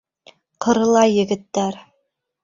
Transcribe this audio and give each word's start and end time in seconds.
Ҡырыла 0.65 1.03
егеттәр... 1.15 1.77